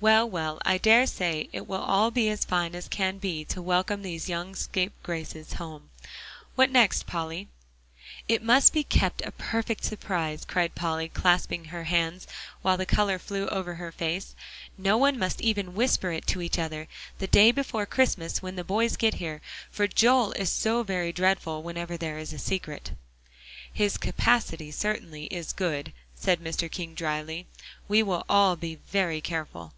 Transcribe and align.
"Well, 0.00 0.30
well, 0.30 0.60
I 0.64 0.78
dare 0.78 1.08
say 1.08 1.48
it 1.52 1.66
will 1.66 1.82
all 1.82 2.12
be 2.12 2.28
as 2.28 2.44
fine 2.44 2.76
as 2.76 2.86
can 2.86 3.18
be 3.18 3.44
to 3.46 3.60
welcome 3.60 4.02
these 4.02 4.28
young 4.28 4.54
scapegraces 4.54 5.54
home. 5.54 5.90
What 6.54 6.70
next, 6.70 7.06
Polly?" 7.08 7.48
"It 8.28 8.40
must 8.40 8.72
be 8.72 8.84
kept 8.84 9.22
a 9.22 9.32
perfect 9.32 9.82
surprise," 9.84 10.44
cried 10.44 10.76
Polly, 10.76 11.08
clasping 11.08 11.64
her 11.64 11.82
hands 11.82 12.28
while 12.62 12.76
the 12.76 12.86
color 12.86 13.18
flew 13.18 13.48
over 13.48 13.74
her 13.74 13.90
face. 13.90 14.36
"No 14.78 14.96
one 14.96 15.18
must 15.18 15.40
even 15.40 15.74
whisper 15.74 16.12
it 16.12 16.28
to 16.28 16.42
each 16.42 16.60
other, 16.60 16.86
the 17.18 17.26
day 17.26 17.50
before 17.50 17.84
Christmas 17.84 18.40
when 18.40 18.54
the 18.54 18.62
boys 18.62 18.96
get 18.96 19.14
here, 19.14 19.40
for 19.68 19.88
Joel 19.88 20.30
is 20.34 20.48
so 20.48 20.84
very 20.84 21.12
dreadful 21.12 21.60
whenever 21.64 21.96
there 21.96 22.18
is 22.18 22.32
a 22.32 22.38
secret." 22.38 22.92
"His 23.72 23.96
capacity 23.96 24.70
certainly 24.70 25.24
is 25.24 25.52
good," 25.52 25.92
said 26.14 26.38
Mr. 26.38 26.70
King 26.70 26.94
dryly. 26.94 27.48
"We 27.88 28.04
will 28.04 28.24
all 28.28 28.54
be 28.54 28.76
very 28.76 29.20
careful." 29.20 29.72